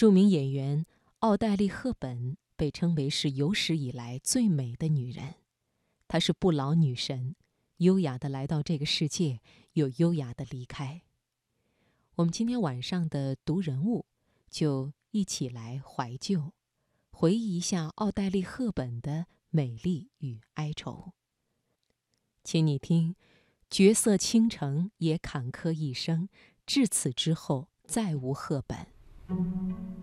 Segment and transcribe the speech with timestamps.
[0.00, 0.86] 著名演员
[1.18, 5.34] 奥黛丽·赫本被称为是有史以来最美的女人。
[6.08, 7.36] 她是不老女神，
[7.76, 9.42] 优雅的来到这个世界，
[9.74, 11.02] 又优雅的离开。
[12.14, 14.06] 我们今天晚上的读人物，
[14.48, 16.54] 就一起来怀旧，
[17.10, 21.12] 回忆一下奥黛丽·赫本的美丽与哀愁。
[22.42, 23.16] 请你听：
[23.68, 26.30] 绝色倾城也坎坷一生，
[26.64, 28.86] 至此之后再无赫本。
[29.30, 29.99] Música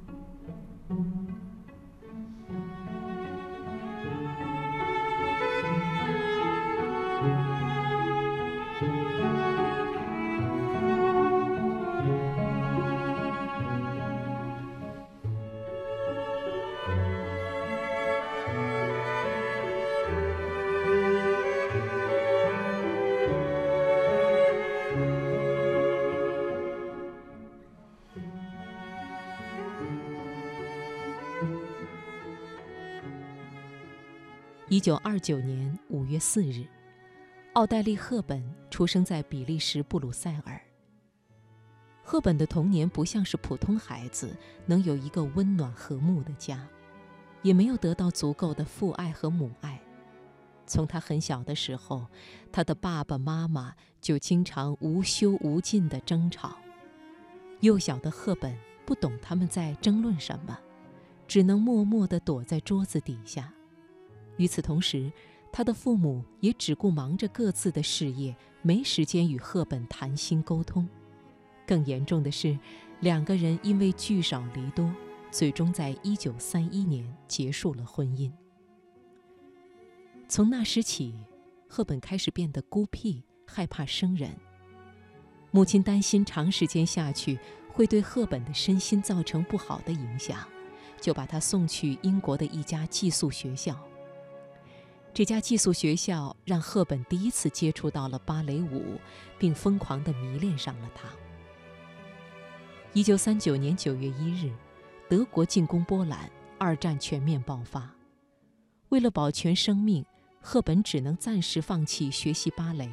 [34.70, 36.66] 一九二九年五月四日，
[37.54, 40.62] 奥黛丽·赫本出生在比利时布鲁塞尔。
[42.04, 46.68] 赫本的童年不像是普通孩子能有一个温暖和睦的家，
[47.44, 49.80] 也没有得到足够的父爱和母爱。
[50.66, 52.06] 从他很小的时候，
[52.52, 56.58] 他的爸爸妈妈就经常无休无尽的争吵。
[57.62, 58.54] 幼小的赫本
[58.86, 60.60] 不懂他们在争论什么，
[61.26, 63.54] 只能默默地躲在桌子底下。
[64.38, 65.12] 与此同时，
[65.52, 70.88] 他的父母也只顾忙着各自的事业，没时间与赫本谈心沟通。
[71.66, 72.58] 更严重的是，
[73.00, 74.90] 两个人因为聚少离多，
[75.32, 78.32] 最终在1931年结束了婚姻。
[80.28, 81.14] 从那时起，
[81.68, 84.36] 赫本开始变得孤僻，害怕生人。
[85.52, 87.40] 母亲担心长时间下去
[87.72, 90.46] 会对赫本的身心造成不好的影响，
[91.00, 93.76] 就把她送去英国的一家寄宿学校。
[95.18, 99.00] 这家寄宿学校让赫本第一次接触到了芭蕾舞，
[99.40, 101.10] 并疯狂地迷恋上了它。
[102.94, 104.54] 一九三九年九月一日，
[105.10, 107.92] 德国进攻波兰，二战全面爆发。
[108.90, 110.06] 为了保全生命，
[110.40, 112.88] 赫本只能暂时放弃学习芭蕾，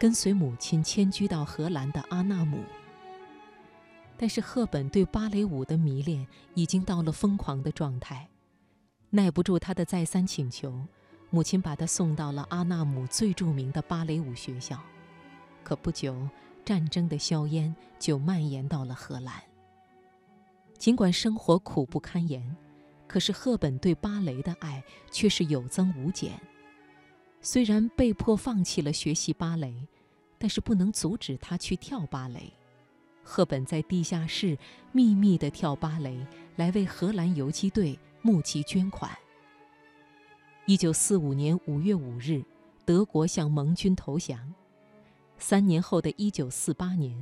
[0.00, 2.60] 跟随母亲迁居到荷兰的阿纳姆。
[4.16, 8.30] 但是赫本对芭蕾舞的迷恋已经到了疯狂的状态，
[9.10, 10.86] 耐不住他的再三请求。
[11.30, 14.80] 母亲把他送到了阿纳姆最著名的芭蕾舞学校，
[15.62, 16.28] 可不久，
[16.64, 19.34] 战争的硝烟就蔓延到了荷兰。
[20.78, 22.56] 尽管生活苦不堪言，
[23.06, 26.40] 可是赫本对芭蕾的爱却是有增无减。
[27.40, 29.86] 虽然被迫放弃了学习芭蕾，
[30.38, 32.52] 但是不能阻止他去跳芭蕾。
[33.22, 34.56] 赫本在地下室
[34.92, 36.24] 秘密地跳芭蕾，
[36.56, 39.10] 来为荷兰游击队募集捐款。
[40.68, 42.42] 一九四五年五月五日，
[42.84, 44.52] 德国向盟军投降。
[45.38, 47.16] 三年后的一九四八年，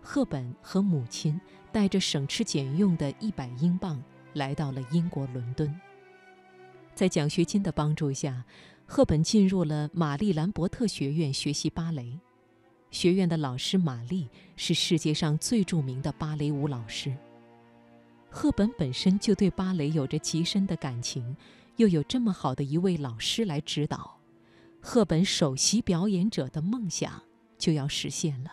[0.00, 1.40] 赫本和母亲
[1.72, 4.00] 带着省吃俭用的一百英镑
[4.34, 5.80] 来到了英国伦敦。
[6.94, 8.44] 在奖学金的帮助下，
[8.86, 12.16] 赫本进入了玛丽兰伯特学院学习芭蕾。
[12.92, 17.12] 学院的老师玛丽是世界上最著名的芭蕾舞老师。
[18.30, 21.36] 赫本本身就对芭蕾有着极深的感情。
[21.76, 24.18] 又有这么好的一位老师来指导，
[24.80, 27.22] 赫本首席表演者的梦想
[27.58, 28.50] 就要实现了。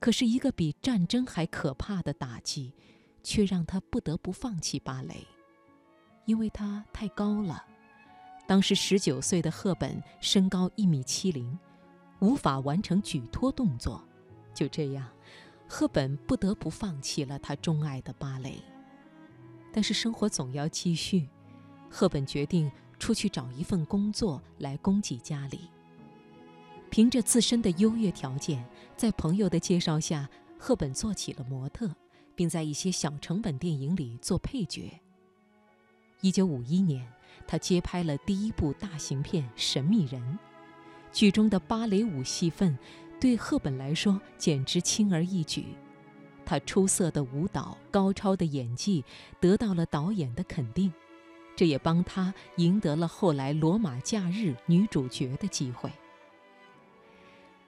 [0.00, 2.74] 可是，一个比战争还可怕的打击，
[3.22, 5.26] 却让他不得不放弃芭蕾，
[6.24, 7.64] 因为他太高了。
[8.46, 11.56] 当时十九岁的赫本身高一米七零，
[12.18, 14.02] 无法完成举托动作。
[14.52, 15.08] 就这样，
[15.68, 18.60] 赫本不得不放弃了他钟爱的芭蕾。
[19.72, 21.28] 但是，生活总要继续。
[21.90, 25.68] 赫本决定出去找一份工作来供给家里。
[26.88, 28.64] 凭着自身的优越条件，
[28.96, 30.28] 在朋友的介绍下，
[30.58, 31.94] 赫本做起了模特，
[32.34, 35.00] 并在一些小成本电影里做配角。
[36.20, 37.06] 一九五一年，
[37.46, 40.20] 他接拍了第一部大型片《神秘人》，
[41.12, 42.76] 剧中的芭蕾舞戏份
[43.20, 45.66] 对赫本来说简直轻而易举。
[46.44, 49.04] 他出色的舞蹈、高超的演技
[49.38, 50.92] 得到了导演的肯定。
[51.56, 55.90] 这也帮她赢得了后来《罗马假日》女主角的机会。《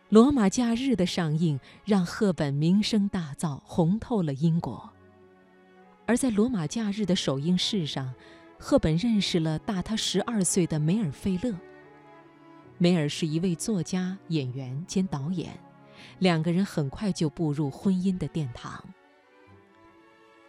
[0.09, 4.91] 罗马假日》的上映让赫本名声大噪，红透了英国。
[6.07, 8.13] 而在《罗马假日》的首映式上，
[8.59, 11.55] 赫本认识了大她十二岁的梅尔费勒。
[12.79, 15.59] 梅尔是一位作家、演员兼导演，
[16.19, 18.85] 两个人很快就步入婚姻的殿堂。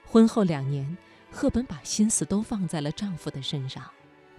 [0.06, 0.98] 婚后两年，
[1.34, 3.84] 赫本把心思都放在了丈夫的身上，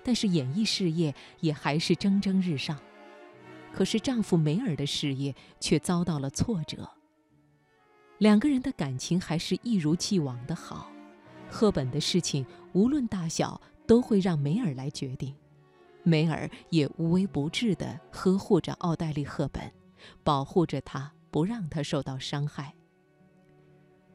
[0.05, 2.79] 但是演艺事业也还是蒸蒸日上。
[3.73, 6.89] 可是丈夫梅尔的事业却遭到了挫折。
[8.19, 10.89] 两个人的感情还是一如既往的好，
[11.51, 15.35] 赫本的事情无论大小都会让梅尔来决定，
[16.05, 19.73] 梅尔也无微不至地呵护着奥黛丽·赫本，
[20.23, 22.73] 保护着她，不让她受到伤害。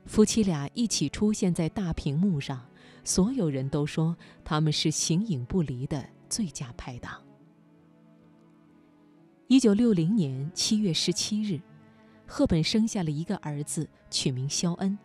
[0.06, 2.66] 夫妻俩一起出现在大屏幕上，
[3.04, 7.22] 所有人都说他们是形影不离的最佳拍档。
[9.48, 11.60] 一九六零年七月十七日，
[12.28, 14.98] 赫本生下了一个儿子，取名肖恩。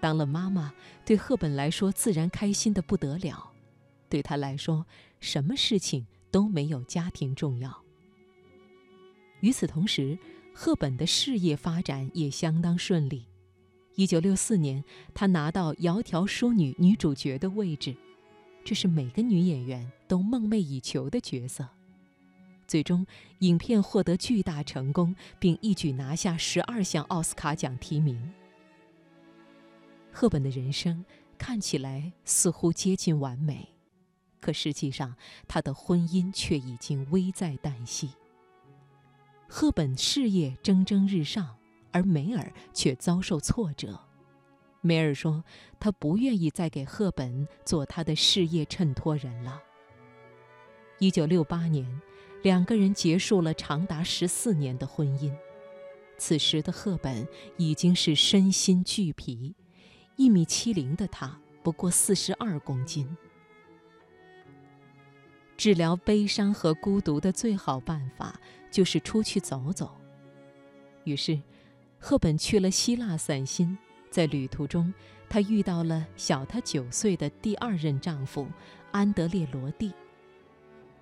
[0.00, 0.72] 当了妈妈，
[1.04, 3.52] 对赫本来说自然开心的不得了。
[4.08, 4.86] 对她来说，
[5.18, 7.82] 什么事情都没有家庭重要。
[9.40, 10.18] 与此同时，
[10.54, 13.26] 赫本的事业发展也相当顺利。
[13.96, 14.84] 一九六四年，
[15.14, 17.96] 她拿到《窈窕淑女》女主角的位置，
[18.62, 21.66] 这是每个女演员都梦寐以求的角色。
[22.66, 23.06] 最终，
[23.38, 28.32] 影片获得巨大成功，并一举拿下十二项奥斯卡奖提名。
[30.12, 31.02] 赫本的人生
[31.38, 33.66] 看起来似乎接近完美，
[34.40, 35.16] 可实际上，
[35.48, 38.10] 她的婚姻却已经危在旦夕。
[39.48, 41.55] 赫本事业蒸蒸日上。
[41.96, 43.98] 而梅尔却遭受挫折。
[44.82, 45.42] 梅尔说
[45.80, 49.62] ：“他不愿意再给赫本做他的事业衬托人了。”
[51.00, 52.02] 一九六八年，
[52.42, 55.34] 两个人结束了长达十四年的婚姻。
[56.18, 57.26] 此时的赫本
[57.56, 59.54] 已经是身心俱疲，
[60.16, 63.08] 一米七零的她不过四十二公斤。
[65.56, 68.38] 治疗悲伤和孤独的最好办法
[68.70, 69.96] 就是出去走走。
[71.04, 71.40] 于是。
[71.98, 73.76] 赫本去了希腊散心，
[74.10, 74.92] 在旅途中，
[75.28, 78.46] 她遇到了小她九岁的第二任丈夫
[78.92, 79.92] 安德烈·罗蒂。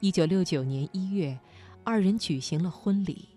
[0.00, 1.38] 一九六九年一月，
[1.82, 3.28] 二人举行了婚礼。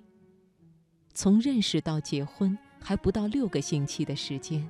[1.14, 4.70] 从认识到结婚还不到六个星期的时间，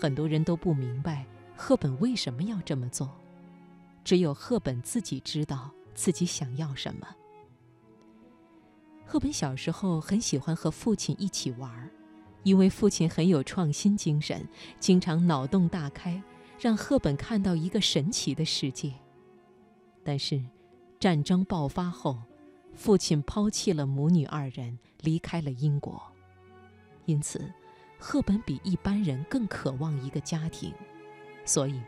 [0.00, 3.10] 很多人都不明白赫本为什么要这么做，
[4.04, 7.06] 只有赫本自己知道自己想要什么。
[9.04, 11.90] 赫本小时候很喜欢和父亲一起玩儿。
[12.42, 14.48] 因为父亲很有创新精神，
[14.78, 16.22] 经常脑洞大开，
[16.58, 18.92] 让赫本看到一个神奇的世界。
[20.02, 20.42] 但是，
[20.98, 22.16] 战争爆发后，
[22.74, 26.00] 父亲抛弃了母女二人，离开了英国。
[27.04, 27.52] 因此，
[27.98, 30.72] 赫本比一般人更渴望一个家庭，
[31.44, 31.78] 所以，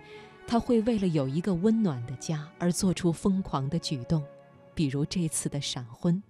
[0.47, 4.23] 他会为了有一个温暖的家而做出疯狂的举动，
[4.75, 6.23] 比如这次的闪婚。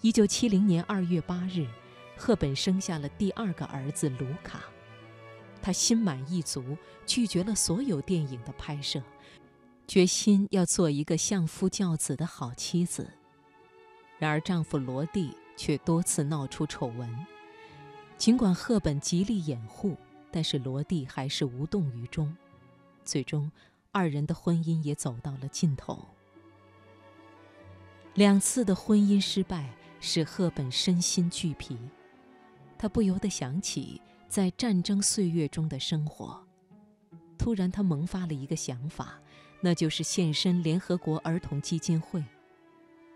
[0.00, 1.66] 一九七零年二月八日。
[2.16, 4.62] 赫本生下了第二个儿子卢卡，
[5.60, 9.02] 她心满意足，拒绝了所有电影的拍摄，
[9.86, 13.10] 决心要做一个相夫教子的好妻子。
[14.18, 17.26] 然而，丈夫罗蒂却多次闹出丑闻。
[18.16, 19.94] 尽管赫本极力掩护，
[20.30, 22.34] 但是罗蒂还是无动于衷。
[23.04, 23.52] 最终，
[23.92, 26.02] 二人的婚姻也走到了尽头。
[28.14, 31.76] 两次的婚姻失败使赫本身心俱疲。
[32.86, 36.40] 他不由得想起在战争岁月中的生活，
[37.36, 39.20] 突然他萌发了一个想法，
[39.60, 42.24] 那就是献身联合国儿童基金会。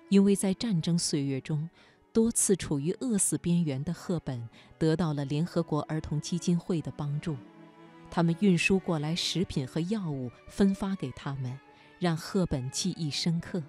[0.09, 1.71] 因为在战争岁月中，
[2.13, 7.37] 多次处于饿死边缘的赫本得到了联合国儿童基金会的帮助，
[8.11, 11.57] 他们运输过来食品和药物分发给他们，
[12.01, 13.63] 让赫本记忆深刻。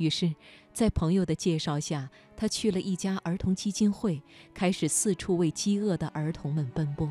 [0.00, 0.34] 于是，
[0.72, 4.22] 在朋友的介绍下，他去了一家儿童基金会，
[4.54, 7.06] 开始四处为饥饿的儿童们奔波。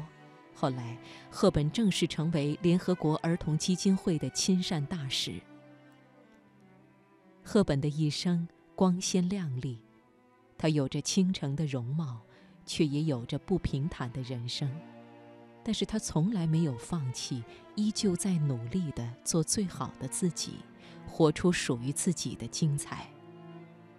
[0.55, 0.97] 后来，
[1.29, 5.39] 赫本正式成为联合国儿童基金会的亲善大使。
[7.43, 9.77] 赫本的一生光鲜亮丽，
[10.57, 12.21] 她有着倾城的容貌，
[12.65, 14.67] 却也有着不平坦的人生。
[15.63, 17.43] 但是她从来没有放弃，
[17.75, 20.53] 依旧在努力地做最好的自己。
[21.07, 23.09] 活出属于自己的精彩，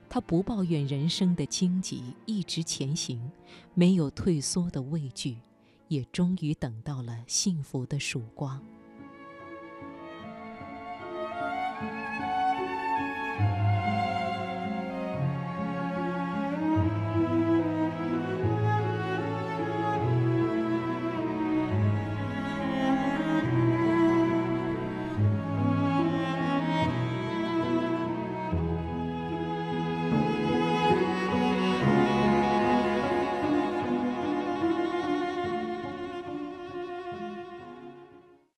[0.09, 3.30] 他不抱怨人生的荆棘，一直前行，
[3.75, 5.37] 没有退缩的畏惧，
[5.88, 8.62] 也终于等到了幸福的曙光。